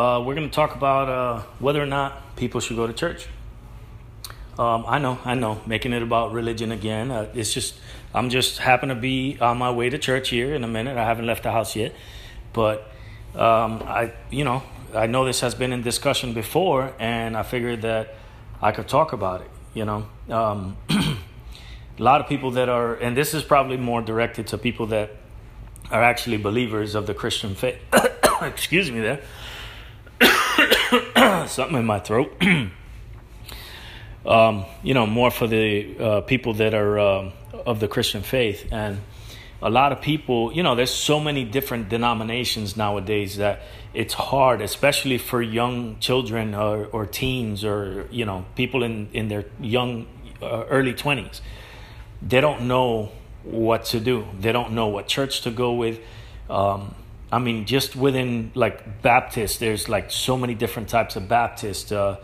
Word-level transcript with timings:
uh, 0.00 0.18
we're 0.18 0.34
going 0.34 0.48
to 0.48 0.54
talk 0.54 0.74
about 0.74 1.08
uh, 1.10 1.42
whether 1.58 1.82
or 1.82 1.86
not 1.86 2.34
people 2.36 2.58
should 2.58 2.76
go 2.76 2.86
to 2.86 2.92
church. 2.92 3.26
Um, 4.58 4.84
I 4.86 4.98
know, 4.98 5.18
I 5.26 5.34
know, 5.34 5.60
making 5.66 5.92
it 5.92 6.02
about 6.02 6.32
religion 6.32 6.72
again. 6.72 7.10
Uh, 7.10 7.28
it's 7.34 7.52
just, 7.52 7.74
I'm 8.14 8.30
just 8.30 8.58
happen 8.58 8.88
to 8.88 8.94
be 8.94 9.36
on 9.40 9.58
my 9.58 9.70
way 9.70 9.90
to 9.90 9.98
church 9.98 10.30
here 10.30 10.54
in 10.54 10.64
a 10.64 10.68
minute. 10.68 10.96
I 10.96 11.04
haven't 11.04 11.26
left 11.26 11.42
the 11.42 11.52
house 11.52 11.76
yet, 11.76 11.94
but 12.54 12.90
um, 13.34 13.82
I, 13.84 14.12
you 14.30 14.42
know, 14.42 14.62
I 14.94 15.06
know 15.06 15.26
this 15.26 15.40
has 15.40 15.54
been 15.54 15.72
in 15.72 15.82
discussion 15.82 16.32
before, 16.32 16.94
and 16.98 17.36
I 17.36 17.42
figured 17.42 17.82
that 17.82 18.14
I 18.62 18.72
could 18.72 18.88
talk 18.88 19.12
about 19.12 19.42
it. 19.42 19.50
You 19.74 19.84
know, 19.84 20.06
um, 20.30 20.78
a 20.90 21.16
lot 21.98 22.22
of 22.22 22.26
people 22.26 22.52
that 22.52 22.70
are, 22.70 22.94
and 22.94 23.14
this 23.14 23.34
is 23.34 23.42
probably 23.42 23.76
more 23.76 24.00
directed 24.00 24.46
to 24.48 24.58
people 24.58 24.86
that 24.86 25.10
are 25.90 26.02
actually 26.02 26.38
believers 26.38 26.94
of 26.94 27.06
the 27.06 27.14
Christian 27.14 27.54
faith. 27.54 27.78
Excuse 28.42 28.90
me, 28.90 29.00
there. 29.00 29.20
Something 31.48 31.76
in 31.76 31.84
my 31.84 31.98
throat. 31.98 32.32
um, 34.26 34.64
you 34.82 34.94
know, 34.94 35.06
more 35.06 35.30
for 35.30 35.46
the 35.46 35.98
uh, 35.98 36.20
people 36.22 36.54
that 36.54 36.72
are 36.72 36.98
um, 36.98 37.32
of 37.66 37.78
the 37.78 37.88
Christian 37.88 38.22
faith. 38.22 38.66
And 38.72 39.00
a 39.60 39.68
lot 39.68 39.92
of 39.92 40.00
people, 40.00 40.50
you 40.54 40.62
know, 40.62 40.74
there's 40.74 40.92
so 40.94 41.20
many 41.20 41.44
different 41.44 41.90
denominations 41.90 42.74
nowadays 42.74 43.36
that 43.36 43.60
it's 43.92 44.14
hard, 44.14 44.62
especially 44.62 45.18
for 45.18 45.42
young 45.42 45.98
children 45.98 46.54
or, 46.54 46.86
or 46.86 47.04
teens 47.04 47.64
or, 47.64 48.08
you 48.10 48.24
know, 48.24 48.46
people 48.54 48.82
in, 48.82 49.10
in 49.12 49.28
their 49.28 49.44
young, 49.60 50.06
uh, 50.40 50.64
early 50.70 50.94
20s. 50.94 51.42
They 52.22 52.40
don't 52.40 52.62
know 52.62 53.12
what 53.42 53.84
to 53.86 54.00
do, 54.00 54.26
they 54.38 54.52
don't 54.52 54.72
know 54.72 54.88
what 54.88 55.06
church 55.06 55.42
to 55.42 55.50
go 55.50 55.74
with. 55.74 56.00
Um, 56.48 56.94
I 57.32 57.38
mean, 57.38 57.64
just 57.64 57.94
within 57.94 58.50
like 58.54 59.02
Baptist, 59.02 59.60
there's 59.60 59.88
like 59.88 60.10
so 60.10 60.36
many 60.36 60.54
different 60.54 60.88
types 60.88 61.16
of 61.16 61.28
Baptist. 61.28 61.92
Uh, 61.92 62.16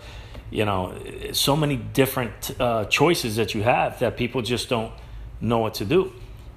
you 0.50 0.64
know, 0.64 0.94
so 1.32 1.56
many 1.56 1.76
different 1.76 2.54
uh, 2.60 2.84
choices 2.84 3.36
that 3.36 3.54
you 3.54 3.62
have 3.62 3.98
that 3.98 4.16
people 4.16 4.42
just 4.42 4.68
don't 4.68 4.92
know 5.40 5.58
what 5.58 5.74
to 5.74 5.84
do. 5.84 6.12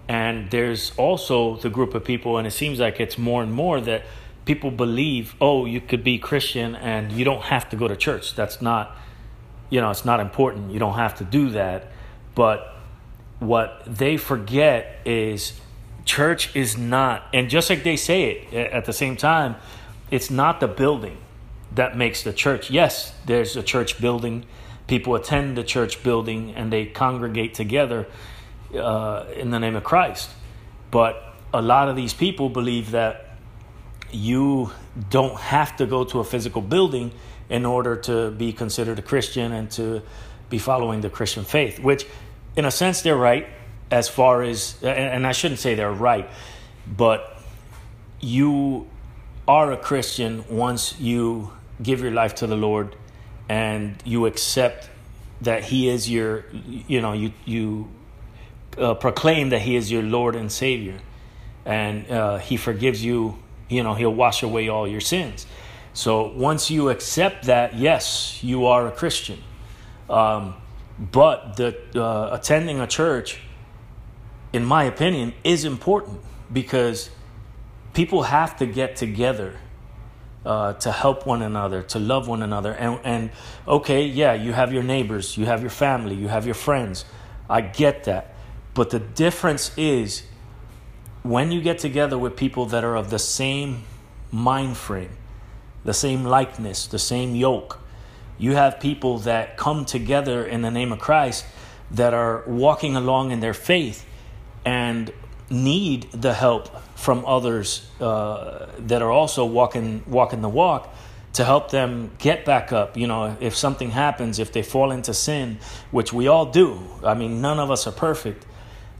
And 0.08 0.50
there's 0.50 0.92
also 0.98 1.58
the 1.58 1.70
group 1.70 1.94
of 1.94 2.04
people, 2.04 2.38
and 2.38 2.48
it 2.48 2.52
seems 2.52 2.80
like 2.80 3.00
it's 3.00 3.18
more 3.18 3.44
and 3.44 3.52
more 3.52 3.80
that 3.82 4.04
people 4.46 4.72
believe, 4.72 5.36
oh, 5.40 5.66
you 5.66 5.80
could 5.80 6.04
be 6.04 6.18
Christian 6.18 6.76
and 6.76 7.12
you 7.12 7.24
don't 7.24 7.44
have 7.44 7.70
to 7.70 7.76
go 7.76 7.88
to 7.88 7.96
church. 7.96 8.36
That's 8.36 8.62
not, 8.62 8.96
you 9.70 9.80
know, 9.80 9.92
it's 9.92 10.06
not 10.06 10.20
important. 10.20 10.72
You 10.72 10.80
don't 10.80 10.96
have 10.96 11.16
to 11.16 11.24
do 11.24 11.52
that. 11.52 11.92
But 12.34 12.76
what 13.40 13.84
they 13.86 14.18
forget 14.18 15.00
is 15.06 15.60
church 16.10 16.56
is 16.56 16.76
not, 16.76 17.28
and 17.36 17.52
just 17.52 17.70
like 17.70 17.84
they 17.84 17.96
say 17.96 18.32
it 18.52 18.74
at 18.74 18.86
the 18.86 18.94
same 18.94 19.16
time, 19.16 19.56
it's 20.10 20.32
not 20.32 20.60
the 20.60 20.68
building 20.68 21.18
that 21.76 21.96
makes 21.96 22.24
the 22.24 22.34
church. 22.34 22.72
Yes, 22.72 23.14
there's 23.28 23.56
a 23.56 23.62
church 23.62 24.02
building. 24.02 24.44
People 24.88 25.14
attend 25.14 25.56
the 25.56 25.64
church 25.64 26.02
building 26.02 26.56
and 26.56 26.74
they 26.74 26.88
congregate 26.88 27.54
together 27.54 28.08
uh, 28.74 29.26
in 29.36 29.52
the 29.52 29.60
name 29.60 29.76
of 29.76 29.84
Christ. 29.84 30.32
But 30.90 31.14
a 31.54 31.62
lot 31.62 31.90
of 31.90 31.96
these 31.96 32.16
people 32.16 32.50
believe 32.50 32.90
that 32.92 33.38
you 34.12 34.72
don't 35.12 35.40
have 35.40 35.78
to 35.78 35.86
go 35.86 36.04
to 36.06 36.20
a 36.22 36.24
physical 36.24 36.64
building 36.64 37.12
in 37.50 37.68
order 37.68 37.96
to 38.10 38.32
be 38.32 38.52
considered 38.52 38.98
a 38.98 39.04
Christian 39.04 39.52
and 39.52 39.70
to 39.72 40.02
be 40.50 40.58
following 40.58 41.02
the 41.02 41.10
Christian 41.12 41.44
faith, 41.44 41.78
which, 41.80 42.08
in 42.56 42.66
a 42.66 42.72
sense, 42.72 43.04
they're 43.04 43.16
right 43.16 43.46
as 43.92 44.08
far 44.08 44.44
as, 44.44 44.82
and 44.84 45.26
I 45.26 45.32
shouldn't 45.32 45.60
say 45.60 45.76
they're 45.76 45.92
right, 45.92 46.30
but 46.86 47.42
you 48.20 48.88
are 49.48 49.72
a 49.72 49.78
Christian 49.78 50.46
once 50.50 51.00
you 51.00 51.52
give 51.82 52.02
your 52.02 52.12
life 52.12 52.36
to 52.36 52.48
the 52.48 52.56
Lord 52.56 52.96
and 53.48 53.96
you 54.06 54.26
accept 54.26 54.90
that 55.42 55.64
He 55.64 55.90
is 55.90 56.10
your, 56.10 56.46
you 56.88 57.02
know, 57.02 57.14
you 57.14 57.34
you 57.46 57.90
uh, 58.78 58.94
proclaim 58.94 59.50
that 59.50 59.62
He 59.62 59.76
is 59.76 59.92
your 59.92 60.04
Lord 60.04 60.36
and 60.36 60.52
Savior, 60.52 61.00
and 61.66 62.10
uh, 62.12 62.38
He 62.38 62.58
forgives 62.58 63.04
you. 63.04 63.40
You 63.70 63.84
know, 63.84 63.94
He'll 63.94 64.14
wash 64.14 64.44
away 64.44 64.70
all 64.70 64.88
your 64.88 65.02
sins. 65.02 65.46
So 65.94 66.28
once 66.28 66.70
you 66.70 66.90
accept 66.90 67.46
that, 67.46 67.76
yes, 67.76 68.44
you 68.44 68.66
are 68.68 68.88
a 68.88 68.92
Christian. 68.92 69.40
Um, 70.10 70.56
but 71.00 71.56
the 71.56 71.78
uh, 71.96 72.36
attending 72.36 72.80
a 72.80 72.88
church, 72.88 73.40
in 74.54 74.66
my 74.66 74.84
opinion, 74.84 75.34
is 75.44 75.66
important 75.66 76.20
because 76.52 77.10
people 77.94 78.24
have 78.24 78.58
to 78.58 78.66
get 78.66 78.96
together 78.96 79.56
uh, 80.46 80.74
to 80.74 80.92
help 80.92 81.26
one 81.26 81.42
another, 81.42 81.84
to 81.84 82.00
love 82.00 82.28
one 82.28 82.42
another. 82.42 82.72
And, 82.74 83.00
and 83.04 83.32
okay, 83.68 84.06
yeah, 84.06 84.34
you 84.34 84.54
have 84.54 84.74
your 84.74 84.84
neighbors, 84.84 85.38
you 85.38 85.46
have 85.46 85.62
your 85.62 85.70
family, 85.70 86.16
you 86.16 86.28
have 86.28 86.46
your 86.46 86.56
friends. 86.56 87.06
I 87.50 87.62
get 87.62 88.06
that. 88.06 88.34
But 88.74 88.90
the 88.90 89.00
difference 89.00 89.72
is 89.78 90.24
when 91.24 91.52
you 91.52 91.62
get 91.62 91.80
together 91.80 92.18
with 92.18 92.36
people 92.36 92.66
that 92.68 92.84
are 92.84 92.96
of 92.96 93.10
the 93.10 93.20
same 93.20 93.84
mind 94.32 94.78
frame, 94.78 95.12
the 95.84 95.94
same 95.94 96.24
likeness, 96.24 96.88
the 96.88 97.00
same 97.00 97.36
yoke, 97.36 97.80
you 98.38 98.56
have 98.56 98.80
people 98.80 99.20
that 99.20 99.58
come 99.58 99.84
together 99.84 100.46
in 100.46 100.62
the 100.62 100.72
name 100.72 100.94
of 100.94 101.00
Christ 101.00 101.46
that 101.92 102.14
are 102.14 102.44
walking 102.48 102.96
along 102.96 103.32
in 103.32 103.42
their 103.42 103.54
faith 103.54 104.06
and 104.66 105.12
need 105.50 106.12
the 106.12 106.34
help 106.34 106.70
from 106.96 107.26
others 107.26 107.90
uh, 108.00 108.68
that 108.78 109.02
are 109.02 109.12
also 109.12 109.46
walking 109.46 110.04
walking 110.06 110.42
the 110.42 110.50
walk 110.50 110.94
to 111.34 111.46
help 111.46 111.72
them 111.72 112.12
get 112.18 112.46
back 112.46 112.72
up. 112.74 112.98
You 112.98 113.08
know, 113.08 113.38
if 113.40 113.56
something 113.56 113.92
happens, 113.92 114.40
if 114.40 114.52
they 114.52 114.64
fall 114.64 114.92
into 114.92 115.14
sin, 115.14 115.60
which 115.92 116.12
we 116.12 116.28
all 116.28 116.46
do. 116.46 116.80
I 117.04 117.14
mean, 117.14 117.42
none 117.42 117.60
of 117.60 117.72
us 117.72 117.88
are 117.88 117.92
perfect. 117.92 118.46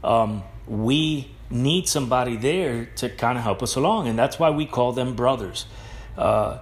Um, 0.02 0.42
we 0.66 1.30
need 1.50 1.88
somebody 1.88 2.36
there 2.36 2.86
to 2.96 3.08
kind 3.08 3.36
of 3.36 3.44
help 3.44 3.62
us 3.62 3.74
along, 3.74 4.08
and 4.08 4.18
that's 4.18 4.38
why 4.38 4.50
we 4.50 4.66
call 4.66 4.92
them 4.92 5.16
brothers. 5.16 5.66
Uh, 6.16 6.58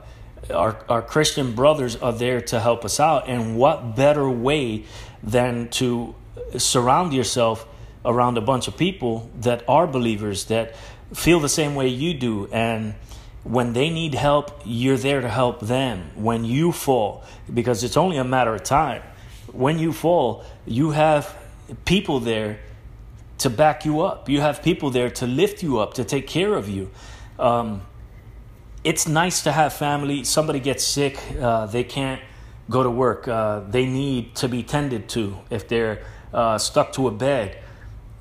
our, 0.53 0.83
our 0.89 1.03
Christian 1.03 1.55
brothers 1.55 1.97
are 1.97 2.13
there 2.13 2.41
to 2.41 2.59
help 2.59 2.85
us 2.85 2.99
out, 2.99 3.29
and 3.29 3.57
what 3.57 3.95
better 3.95 4.29
way 4.29 4.85
than 5.23 5.69
to 5.69 6.15
surround 6.57 7.13
yourself 7.13 7.67
around 8.09 8.39
a 8.39 8.41
bunch 8.41 8.67
of 8.67 8.77
people 8.77 9.31
that 9.41 9.63
are 9.69 9.87
believers 9.87 10.47
that 10.47 10.75
feel 11.15 11.39
the 11.39 11.49
same 11.49 11.75
way 11.75 11.89
you 11.89 12.15
do 12.15 12.49
and 12.53 12.95
when 13.45 13.73
they 13.75 13.91
need 13.91 14.15
help 14.15 14.61
you're 14.65 14.97
there 14.97 15.21
to 15.21 15.29
help 15.29 15.61
them. 15.61 16.11
When 16.17 16.45
you 16.45 16.73
fall 16.73 17.23
because 17.53 17.85
it's 17.85 17.97
only 17.97 18.17
a 18.17 18.25
matter 18.25 18.55
of 18.55 18.65
time 18.65 19.03
when 19.53 19.79
you 19.79 19.93
fall 19.93 20.45
you 20.67 20.91
have 20.91 21.37
people 21.85 22.19
there 22.21 22.59
to 23.39 23.51
back 23.51 23.85
you 23.85 24.01
up. 24.01 24.29
You 24.29 24.41
have 24.41 24.63
people 24.63 24.91
there 24.91 25.11
to 25.11 25.27
lift 25.27 25.63
you 25.63 25.79
up 25.79 25.95
to 25.95 26.05
take 26.05 26.27
care 26.27 26.55
of 26.55 26.69
you. 26.69 26.91
Um, 27.39 27.83
it's 28.83 29.07
nice 29.07 29.43
to 29.43 29.53
have 29.53 29.73
family. 29.73 30.25
Somebody 30.25 30.61
gets 30.61 30.85
sick 30.85 31.21
uh, 31.41 31.67
they 31.67 31.85
can't 31.85 32.21
go 32.71 32.83
to 32.83 32.91
work. 32.91 33.29
Uh, 33.29 33.61
they 33.61 33.87
need 33.87 34.35
to 34.37 34.49
be 34.49 34.63
tended 34.63 35.09
to 35.11 35.39
if 35.51 35.69
they're 35.69 36.05
uh, 36.33 36.59
stuck 36.59 36.93
to 36.93 37.09
a 37.09 37.11
bed 37.11 37.59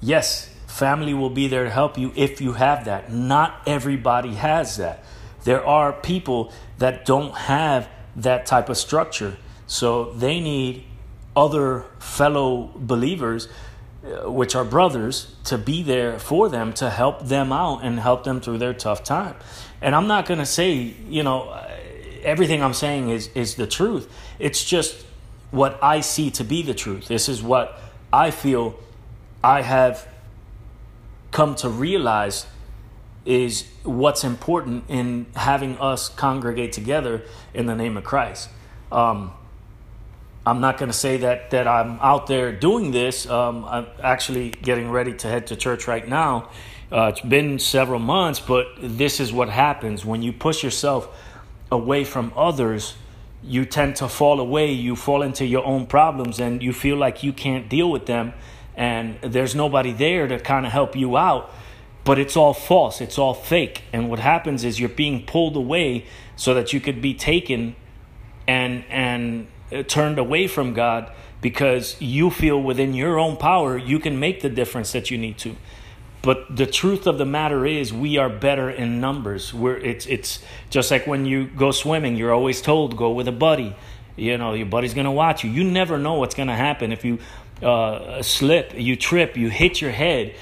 Yes, 0.02 0.50
family 0.68 1.13
will 1.13 1.30
be 1.30 1.47
there 1.47 1.63
to 1.63 1.69
help 1.69 1.97
you 1.97 2.12
if 2.16 2.40
you 2.41 2.53
have 2.53 2.85
that. 2.85 3.12
Not 3.12 3.62
everybody 3.66 4.35
has 4.35 4.78
that. 4.78 5.03
There 5.44 5.66
are 5.66 5.94
people 5.94 6.52
that 6.78 7.06
don't 7.06 7.34
have 7.35 7.90
that 8.16 8.46
type 8.46 8.69
of 8.69 8.78
structure. 8.78 9.38
So 9.66 10.12
they 10.12 10.40
need 10.40 10.84
other 11.35 11.85
fellow 12.00 12.72
believers, 12.75 13.47
uh, 14.03 14.31
which 14.31 14.56
are 14.56 14.66
brothers, 14.66 15.35
to 15.46 15.58
be 15.58 15.84
there 15.84 16.19
for 16.19 16.50
them 16.50 16.74
to 16.74 16.90
help 16.90 17.28
them 17.28 17.52
out 17.52 17.84
and 17.84 18.00
help 18.00 18.23
them 18.23 18.41
through 18.41 18.58
their 18.58 18.73
tough 18.73 19.03
time. 19.03 19.35
And 19.82 19.96
I'm 19.96 20.08
not 20.08 20.26
going 20.26 20.40
to 20.40 20.46
say, 20.46 20.73
you 20.73 21.23
know, 21.23 21.55
everything 22.23 22.64
I'm 22.64 22.73
saying 22.73 23.09
is, 23.09 23.29
is 23.35 23.55
the 23.55 23.67
truth. 23.67 24.11
It's 24.40 24.64
just 24.64 25.05
what 25.52 25.82
I 25.82 26.02
see 26.02 26.32
to 26.32 26.43
be 26.43 26.61
the 26.61 26.73
truth. 26.73 27.08
This 27.08 27.29
is 27.29 27.41
what 27.41 27.79
I 28.11 28.32
feel 28.32 28.79
I 29.43 29.61
have 29.61 30.07
come 31.31 31.55
to 31.55 31.69
realize 31.69 32.47
is 33.25 33.67
what's 33.84 34.23
important 34.23 34.85
in 34.87 35.25
having 35.35 35.78
us 35.79 36.07
congregate 36.09 36.72
together 36.72 37.23
in 37.53 37.66
the 37.66 37.75
name 37.75 37.97
of 37.97 38.03
Christ. 38.03 38.49
Um, 38.91 39.34
I'm 40.45 40.61
not 40.61 40.78
going 40.78 40.89
to 40.89 40.97
say 40.97 41.17
that 41.17 41.51
that 41.51 41.67
I'm 41.67 41.99
out 41.99 42.28
there 42.28 42.53
doing 42.53 42.91
this. 42.91 43.28
Um, 43.29 43.66
I'm 43.66 43.87
actually 44.01 44.51
getting 44.51 44.89
ready 44.89 45.13
to 45.13 45.28
head 45.28 45.47
to 45.47 45.57
church 45.57 45.87
right 45.87 46.07
now. 46.07 46.49
Uh, 46.90 47.11
it's 47.11 47.19
been 47.19 47.59
several 47.59 47.99
months, 47.99 48.40
but 48.40 48.67
this 48.79 49.19
is 49.19 49.33
what 49.33 49.49
happens 49.49 50.05
when 50.05 50.22
you 50.22 50.31
push 50.31 50.63
yourself 50.63 51.09
away 51.69 52.05
from 52.05 52.31
others. 52.33 52.95
You 53.43 53.66
tend 53.66 53.97
to 53.97 54.07
fall 54.07 54.40
away. 54.40 54.72
You 54.72 54.95
fall 54.95 55.22
into 55.22 55.45
your 55.45 55.66
own 55.66 55.85
problems, 55.85 56.40
and 56.40 56.63
you 56.63 56.72
feel 56.72 56.95
like 56.95 57.23
you 57.23 57.33
can't 57.33 57.67
deal 57.67 57.91
with 57.91 58.05
them 58.05 58.33
and 58.78 59.20
there's 59.22 59.56
nobody 59.56 59.91
there 59.91 60.28
to 60.28 60.40
kind 60.40 60.66
of 60.66 60.72
help 60.72 60.96
you 60.96 61.18
out. 61.18 61.52
but 62.06 62.18
it's 62.18 62.38
all 62.38 62.53
false, 62.53 63.02
it's 63.02 63.18
all 63.18 63.34
fake. 63.34 63.84
And 63.91 64.09
what 64.09 64.20
happens 64.20 64.64
is 64.64 64.79
you're 64.79 64.88
being 64.88 65.26
pulled 65.26 65.58
away 65.58 66.06
so 66.38 66.53
that 66.53 66.72
you 66.72 66.79
could 66.79 67.02
be 67.02 67.14
taken 67.14 67.76
and 68.47 68.85
and 68.90 69.47
uh, 69.74 69.84
turned 69.84 70.18
away 70.18 70.47
from 70.47 70.74
God 70.74 71.12
because 71.41 71.97
you 72.00 72.29
feel 72.29 72.64
within 72.64 72.94
your 72.94 73.20
own 73.20 73.35
power 73.35 73.78
you 73.78 74.00
can 74.00 74.18
make 74.20 74.41
the 74.41 74.50
difference 74.50 74.94
that 74.94 75.12
you 75.12 75.18
need 75.18 75.38
to. 75.40 75.58
But 76.22 76.56
the 76.56 76.66
truth 76.66 77.08
of 77.08 77.18
the 77.18 77.26
matter 77.26 77.66
is, 77.66 77.94
we 77.94 78.18
are 78.18 78.29
better 78.29 78.70
in 78.70 79.00
numbers. 79.00 79.53
We're, 79.53 79.78
it's, 79.78 80.06
it's 80.08 80.40
just 80.70 80.91
like 80.91 81.08
when 81.08 81.26
you 81.26 81.46
go 81.46 81.72
swimming, 81.72 82.16
you're 82.16 82.34
always 82.34 82.62
told 82.62 82.97
go 82.97 83.12
with 83.12 83.28
a 83.28 83.32
buddy. 83.32 83.76
You 84.16 84.38
know, 84.38 84.53
your 84.53 84.66
buddy's 84.66 84.94
going 84.94 85.06
to 85.06 85.12
watch 85.12 85.44
you. 85.44 85.52
You 85.52 85.64
never 85.64 85.97
know 85.97 86.16
what's 86.16 86.35
going 86.35 86.47
to 86.50 86.56
happen. 86.56 86.91
If 86.91 87.06
you 87.06 87.20
uh, 87.61 88.21
slip, 88.21 88.73
you 88.75 88.95
trip, 88.95 89.37
you 89.37 89.49
hit 89.49 89.81
your 89.81 89.91
head, 89.91 90.35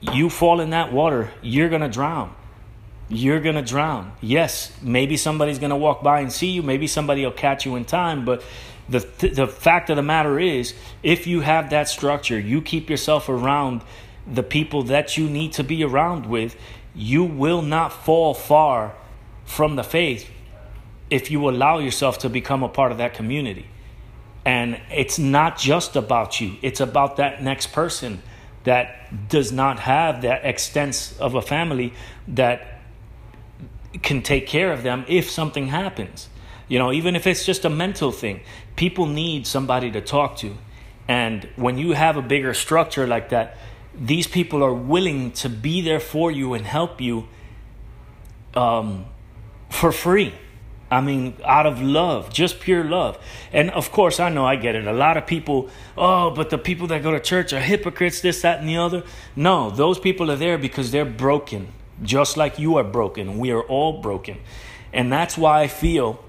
you 0.00 0.28
fall 0.28 0.60
in 0.60 0.70
that 0.70 0.92
water, 0.92 1.30
you're 1.42 1.68
going 1.68 1.82
to 1.82 1.88
drown. 1.88 2.34
You're 3.08 3.40
going 3.40 3.56
to 3.56 3.62
drown. 3.62 4.12
Yes, 4.20 4.72
maybe 4.82 5.16
somebody's 5.16 5.58
going 5.58 5.70
to 5.70 5.76
walk 5.76 6.02
by 6.02 6.20
and 6.20 6.32
see 6.32 6.50
you. 6.50 6.62
Maybe 6.62 6.86
somebody 6.86 7.24
will 7.24 7.32
catch 7.32 7.66
you 7.66 7.76
in 7.76 7.84
time. 7.84 8.24
But 8.24 8.42
the, 8.88 9.00
th- 9.00 9.34
the 9.34 9.46
fact 9.46 9.90
of 9.90 9.96
the 9.96 10.02
matter 10.02 10.40
is, 10.40 10.74
if 11.02 11.26
you 11.26 11.40
have 11.40 11.70
that 11.70 11.88
structure, 11.88 12.38
you 12.38 12.62
keep 12.62 12.88
yourself 12.88 13.28
around 13.28 13.82
the 14.26 14.42
people 14.42 14.84
that 14.84 15.18
you 15.18 15.28
need 15.28 15.52
to 15.52 15.64
be 15.64 15.84
around 15.84 16.26
with, 16.26 16.56
you 16.94 17.24
will 17.24 17.62
not 17.62 17.92
fall 17.92 18.32
far 18.32 18.94
from 19.44 19.76
the 19.76 19.84
faith 19.84 20.30
if 21.10 21.30
you 21.30 21.48
allow 21.48 21.78
yourself 21.78 22.18
to 22.18 22.28
become 22.30 22.62
a 22.62 22.68
part 22.68 22.90
of 22.90 22.98
that 22.98 23.14
community. 23.14 23.66
And 24.44 24.80
it's 24.90 25.18
not 25.18 25.58
just 25.58 25.96
about 25.96 26.40
you, 26.40 26.56
it's 26.60 26.80
about 26.80 27.16
that 27.16 27.42
next 27.42 27.72
person 27.72 28.22
that 28.64 29.28
does 29.28 29.52
not 29.52 29.78
have 29.80 30.22
that 30.22 30.44
extent 30.44 31.14
of 31.20 31.34
a 31.34 31.42
family 31.42 31.92
that 32.28 32.80
can 34.02 34.22
take 34.22 34.46
care 34.46 34.72
of 34.72 34.82
them 34.82 35.04
if 35.06 35.30
something 35.30 35.68
happens. 35.68 36.28
You 36.68 36.78
know, 36.78 36.92
even 36.92 37.14
if 37.14 37.26
it's 37.26 37.44
just 37.44 37.64
a 37.64 37.70
mental 37.70 38.10
thing, 38.10 38.40
people 38.76 39.06
need 39.06 39.46
somebody 39.46 39.90
to 39.92 40.00
talk 40.00 40.36
to. 40.38 40.56
And 41.06 41.48
when 41.56 41.76
you 41.76 41.92
have 41.92 42.16
a 42.16 42.22
bigger 42.22 42.54
structure 42.54 43.06
like 43.06 43.28
that, 43.28 43.56
these 43.94 44.26
people 44.26 44.64
are 44.64 44.72
willing 44.72 45.32
to 45.32 45.48
be 45.48 45.82
there 45.82 46.00
for 46.00 46.30
you 46.30 46.54
and 46.54 46.64
help 46.64 47.00
you 47.00 47.28
um, 48.54 49.04
for 49.68 49.92
free. 49.92 50.32
I 50.94 51.00
mean, 51.00 51.34
out 51.44 51.66
of 51.66 51.82
love, 51.82 52.32
just 52.32 52.60
pure 52.60 52.84
love. 52.84 53.18
And 53.52 53.68
of 53.72 53.90
course, 53.90 54.20
I 54.20 54.28
know 54.28 54.46
I 54.46 54.54
get 54.54 54.76
it. 54.76 54.86
A 54.86 54.92
lot 54.92 55.16
of 55.16 55.26
people, 55.26 55.68
oh, 55.98 56.30
but 56.30 56.50
the 56.50 56.58
people 56.58 56.86
that 56.86 57.02
go 57.02 57.10
to 57.10 57.18
church 57.18 57.52
are 57.52 57.58
hypocrites, 57.58 58.20
this, 58.20 58.42
that, 58.42 58.60
and 58.60 58.68
the 58.68 58.76
other. 58.76 59.02
No, 59.34 59.70
those 59.70 59.98
people 59.98 60.30
are 60.30 60.36
there 60.36 60.56
because 60.56 60.92
they're 60.92 61.04
broken, 61.04 61.72
just 62.02 62.36
like 62.36 62.60
you 62.60 62.76
are 62.76 62.84
broken. 62.84 63.38
We 63.38 63.50
are 63.50 63.62
all 63.62 64.00
broken. 64.00 64.38
And 64.92 65.12
that's 65.12 65.36
why 65.36 65.62
I 65.62 65.66
feel 65.66 66.24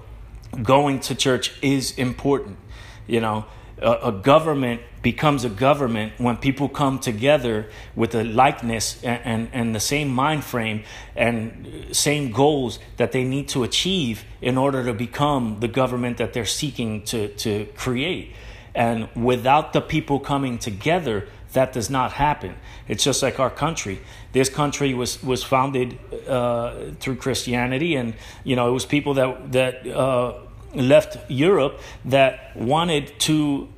going 0.60 0.98
to 1.00 1.14
church 1.14 1.52
is 1.62 1.96
important. 1.96 2.58
You 3.06 3.20
know, 3.20 3.44
a, 3.80 4.08
a 4.08 4.12
government 4.12 4.80
becomes 5.06 5.44
a 5.44 5.48
government 5.48 6.12
when 6.18 6.36
people 6.36 6.68
come 6.68 6.98
together 6.98 7.68
with 7.94 8.12
a 8.12 8.24
likeness 8.24 9.00
and, 9.04 9.20
and, 9.24 9.48
and, 9.52 9.72
the 9.72 9.78
same 9.78 10.08
mind 10.08 10.42
frame 10.42 10.82
and 11.14 11.86
same 11.92 12.32
goals 12.32 12.80
that 12.96 13.12
they 13.12 13.22
need 13.22 13.46
to 13.46 13.62
achieve 13.62 14.24
in 14.42 14.58
order 14.58 14.84
to 14.84 14.92
become 14.92 15.58
the 15.60 15.68
government 15.68 16.16
that 16.16 16.32
they're 16.32 16.52
seeking 16.62 17.04
to, 17.04 17.28
to 17.36 17.66
create. 17.76 18.34
And 18.74 19.08
without 19.14 19.72
the 19.72 19.80
people 19.80 20.18
coming 20.18 20.58
together, 20.58 21.28
that 21.52 21.72
does 21.72 21.88
not 21.88 22.10
happen. 22.10 22.56
It's 22.88 23.04
just 23.04 23.22
like 23.22 23.38
our 23.38 23.50
country. 23.64 24.00
This 24.32 24.48
country 24.50 24.92
was 24.92 25.22
was 25.22 25.44
founded 25.44 25.88
uh, 26.28 26.90
through 26.98 27.18
Christianity, 27.26 27.94
and 27.94 28.14
you 28.42 28.56
know 28.56 28.68
it 28.70 28.72
was 28.72 28.84
people 28.84 29.14
that 29.14 29.52
that 29.52 29.86
uh, 29.86 30.34
left 30.74 31.30
Europe 31.30 31.74
that 32.04 32.56
wanted 32.56 33.04
to 33.20 33.68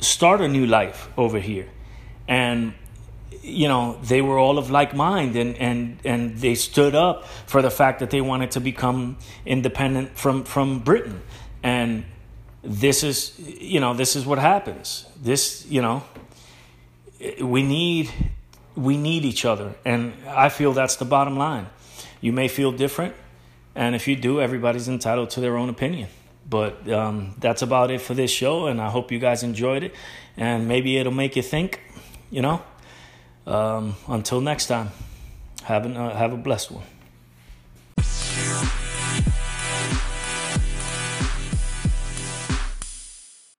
start 0.00 0.40
a 0.40 0.48
new 0.48 0.66
life 0.66 1.08
over 1.16 1.38
here. 1.38 1.68
And 2.28 2.74
you 3.46 3.68
know, 3.68 3.98
they 4.02 4.20
were 4.20 4.38
all 4.38 4.58
of 4.58 4.70
like 4.70 4.94
mind 4.94 5.36
and, 5.36 5.56
and, 5.58 5.98
and 6.04 6.36
they 6.38 6.56
stood 6.56 6.96
up 6.96 7.26
for 7.46 7.62
the 7.62 7.70
fact 7.70 8.00
that 8.00 8.10
they 8.10 8.20
wanted 8.20 8.50
to 8.52 8.60
become 8.60 9.16
independent 9.44 10.18
from, 10.18 10.42
from 10.42 10.80
Britain. 10.80 11.22
And 11.62 12.04
this 12.62 13.04
is, 13.04 13.38
you 13.38 13.78
know, 13.78 13.94
this 13.94 14.16
is 14.16 14.26
what 14.26 14.38
happens. 14.40 15.06
This, 15.22 15.64
you 15.68 15.80
know, 15.80 16.02
we 17.40 17.62
need, 17.62 18.10
we 18.74 18.96
need 18.96 19.24
each 19.24 19.44
other. 19.44 19.74
And 19.84 20.12
I 20.26 20.48
feel 20.48 20.72
that's 20.72 20.96
the 20.96 21.04
bottom 21.04 21.36
line. 21.36 21.68
You 22.20 22.32
may 22.32 22.48
feel 22.48 22.72
different. 22.72 23.14
And 23.76 23.94
if 23.94 24.08
you 24.08 24.16
do, 24.16 24.40
everybody's 24.40 24.88
entitled 24.88 25.30
to 25.30 25.40
their 25.40 25.56
own 25.56 25.68
opinion. 25.68 26.08
But 26.48 26.88
um, 26.90 27.34
that's 27.38 27.62
about 27.62 27.90
it 27.90 28.00
for 28.00 28.14
this 28.14 28.30
show, 28.30 28.66
and 28.66 28.80
I 28.80 28.88
hope 28.88 29.10
you 29.10 29.18
guys 29.18 29.42
enjoyed 29.42 29.82
it. 29.82 29.94
And 30.36 30.68
maybe 30.68 30.96
it'll 30.96 31.12
make 31.12 31.34
you 31.34 31.42
think, 31.42 31.80
you 32.30 32.42
know. 32.42 32.62
Um, 33.46 33.96
until 34.08 34.40
next 34.40 34.66
time, 34.66 34.90
have, 35.64 35.86
an, 35.86 35.96
uh, 35.96 36.16
have 36.16 36.32
a 36.32 36.36
blessed 36.36 36.70
one. 36.72 36.84